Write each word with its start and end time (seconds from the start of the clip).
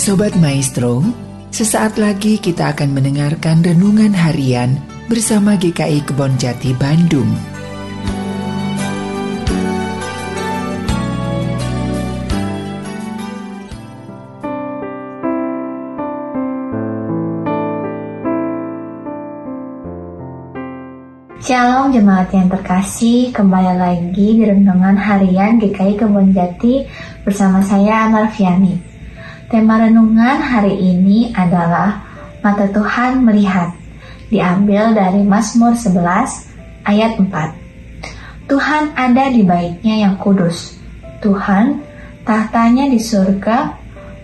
Sobat 0.00 0.32
Maestro, 0.40 1.04
sesaat 1.52 2.00
lagi 2.00 2.40
kita 2.40 2.72
akan 2.72 2.96
mendengarkan 2.96 3.60
renungan 3.60 4.16
harian 4.16 4.80
bersama 5.12 5.60
GKI 5.60 6.08
Kebon 6.08 6.40
Jati 6.40 6.72
Bandung. 6.72 7.28
Shalom 21.44 21.92
jemaat 21.92 22.32
yang 22.32 22.48
terkasih, 22.48 23.36
kembali 23.36 23.76
lagi 23.76 24.28
di 24.40 24.48
renungan 24.48 24.96
harian 24.96 25.60
GKI 25.60 26.00
Kebon 26.00 26.32
Jati 26.32 26.88
bersama 27.20 27.60
saya 27.60 28.08
Marviani. 28.08 28.89
Tema 29.50 29.82
renungan 29.82 30.38
hari 30.38 30.78
ini 30.78 31.34
adalah 31.34 32.06
Mata 32.38 32.70
Tuhan 32.70 33.26
Melihat, 33.26 33.74
diambil 34.30 34.94
dari 34.94 35.26
Mazmur 35.26 35.74
11 35.74 36.86
ayat 36.86 37.18
4. 37.18 38.46
Tuhan 38.46 38.94
ada 38.94 39.26
di 39.26 39.42
baitnya 39.42 40.06
yang 40.06 40.22
kudus. 40.22 40.78
Tuhan, 41.18 41.82
tahtanya 42.22 42.94
di 42.94 43.02
surga, 43.02 43.74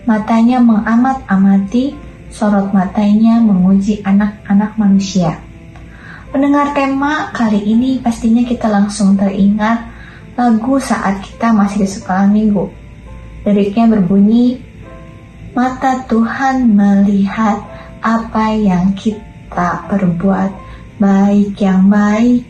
matanya 0.07 0.63
mengamat-amati, 0.63 1.91
sorot 2.31 2.71
matanya 2.71 3.43
menguji 3.43 3.99
anak-anak 4.07 4.79
manusia. 4.79 5.43
Mendengar 6.31 6.71
tema 6.71 7.35
kali 7.35 7.67
ini 7.67 7.99
pastinya 7.99 8.47
kita 8.47 8.71
langsung 8.71 9.19
teringat 9.19 9.91
lagu 10.39 10.79
saat 10.79 11.19
kita 11.19 11.51
masih 11.51 11.83
di 11.83 11.89
sekolah 11.91 12.31
minggu. 12.31 12.71
Liriknya 13.43 13.91
berbunyi, 13.91 14.66
Mata 15.57 16.05
Tuhan 16.05 16.69
melihat 16.77 17.57
apa 18.05 18.53
yang 18.53 18.93
kita 18.93 19.89
perbuat, 19.89 20.53
baik 21.01 21.57
yang 21.57 21.89
baik, 21.89 22.45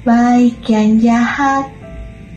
baik 0.00 0.56
yang 0.64 0.96
jahat. 0.96 1.68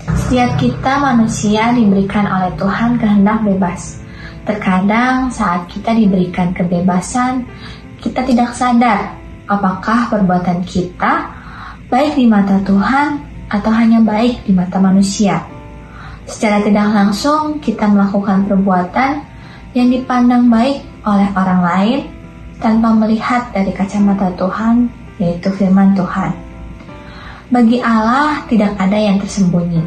Setiap 0.03 0.59
kita 0.59 0.99
manusia 0.99 1.71
diberikan 1.71 2.27
oleh 2.27 2.51
Tuhan 2.59 2.99
kehendak 2.99 3.39
bebas. 3.39 4.03
Terkadang 4.43 5.31
saat 5.31 5.71
kita 5.71 5.95
diberikan 5.95 6.51
kebebasan, 6.51 7.47
kita 8.03 8.27
tidak 8.27 8.51
sadar 8.51 9.15
apakah 9.47 10.11
perbuatan 10.11 10.59
kita 10.67 11.31
baik 11.87 12.19
di 12.19 12.27
mata 12.27 12.59
Tuhan 12.67 13.15
atau 13.47 13.71
hanya 13.71 14.03
baik 14.03 14.43
di 14.43 14.51
mata 14.51 14.75
manusia. 14.75 15.39
Secara 16.27 16.59
tidak 16.67 16.91
langsung, 16.91 17.63
kita 17.63 17.87
melakukan 17.87 18.43
perbuatan 18.43 19.30
yang 19.71 19.87
dipandang 19.87 20.51
baik 20.51 20.83
oleh 21.07 21.29
orang 21.33 21.61
lain 21.63 21.99
tanpa 22.61 22.93
melihat 22.93 23.49
dari 23.55 23.73
kacamata 23.73 24.29
Tuhan, 24.37 24.91
yaitu 25.17 25.49
firman 25.55 25.97
Tuhan. 25.97 26.31
Bagi 27.51 27.83
Allah, 27.83 28.47
tidak 28.47 28.79
ada 28.79 28.95
yang 28.95 29.19
tersembunyi. 29.19 29.83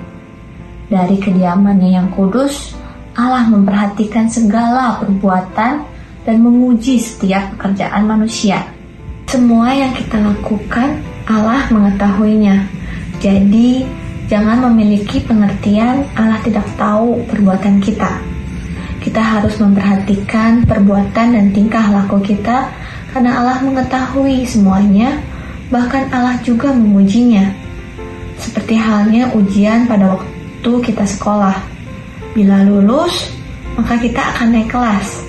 Dari 0.91 1.17
kediamannya 1.17 1.97
yang 1.97 2.13
kudus, 2.13 2.77
Allah 3.17 3.49
memperhatikan 3.49 4.29
segala 4.29 5.01
perbuatan 5.01 5.87
dan 6.29 6.37
menguji 6.43 7.01
setiap 7.01 7.57
pekerjaan 7.57 8.05
manusia. 8.05 8.69
Semua 9.25 9.73
yang 9.73 9.97
kita 9.97 10.21
lakukan, 10.21 11.01
Allah 11.25 11.65
mengetahuinya. 11.73 12.69
Jadi, 13.23 13.89
jangan 14.29 14.69
memiliki 14.69 15.25
pengertian 15.25 16.05
Allah 16.19 16.43
tidak 16.45 16.69
tahu 16.77 17.25
perbuatan 17.33 17.81
kita. 17.81 18.34
Kita 19.05 19.21
harus 19.21 19.61
memperhatikan 19.61 20.65
perbuatan 20.65 21.37
dan 21.37 21.53
tingkah 21.53 21.93
laku 21.93 22.25
kita 22.25 22.73
karena 23.13 23.37
Allah 23.37 23.61
mengetahui 23.61 24.49
semuanya, 24.49 25.21
bahkan 25.69 26.09
Allah 26.09 26.41
juga 26.41 26.73
memujinya. 26.73 27.53
Seperti 28.41 28.81
halnya 28.81 29.29
ujian 29.37 29.85
pada 29.85 30.17
waktu 30.17 30.73
kita 30.81 31.05
sekolah. 31.05 31.53
Bila 32.33 32.65
lulus, 32.65 33.29
maka 33.77 34.01
kita 34.01 34.25
akan 34.35 34.57
naik 34.57 34.73
kelas. 34.73 35.21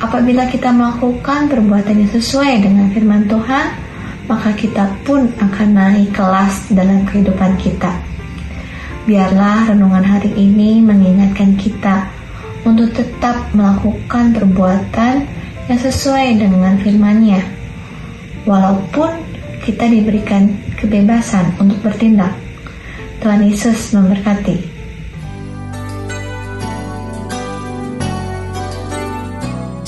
Apabila 0.00 0.48
kita 0.48 0.72
melakukan 0.72 1.52
perbuatan 1.52 2.08
yang 2.08 2.10
sesuai 2.10 2.64
dengan 2.64 2.88
firman 2.88 3.28
Tuhan, 3.28 3.66
maka 4.32 4.56
kita 4.56 4.88
pun 5.04 5.28
akan 5.36 5.68
naik 5.76 6.16
kelas 6.16 6.72
dalam 6.72 7.04
kehidupan 7.04 7.60
kita. 7.60 7.92
Biarlah 9.04 9.68
renungan 9.68 10.00
hari 10.00 10.32
ini 10.32 10.80
mengingatkan 10.80 11.60
kita 11.60 12.23
untuk 12.64 12.92
tetap 12.96 13.52
melakukan 13.52 14.32
perbuatan 14.32 15.28
yang 15.68 15.80
sesuai 15.80 16.36
dengan 16.40 16.76
firman-Nya. 16.80 17.40
Walaupun 18.44 19.34
kita 19.64 19.88
diberikan 19.88 20.52
kebebasan 20.76 21.56
untuk 21.56 21.80
bertindak. 21.80 22.36
Tuhan 23.24 23.40
Yesus 23.48 23.96
memberkati. 23.96 24.76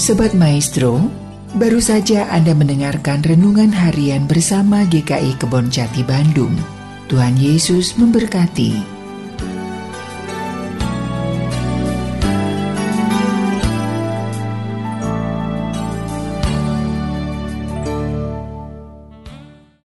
Sobat 0.00 0.32
Maestro, 0.32 1.12
baru 1.52 1.82
saja 1.82 2.30
Anda 2.32 2.56
mendengarkan 2.56 3.20
renungan 3.20 3.74
harian 3.74 4.24
bersama 4.24 4.88
GKI 4.88 5.36
Kebon 5.36 5.68
Jati 5.68 6.00
Bandung. 6.06 6.56
Tuhan 7.12 7.36
Yesus 7.36 8.00
memberkati. 8.00 8.95